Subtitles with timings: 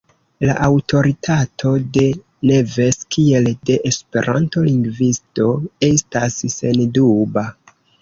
[0.47, 2.07] La aŭtoritato de
[2.53, 5.49] Neves kiel de Esperanto-lingvisto
[5.93, 7.51] estas senduba.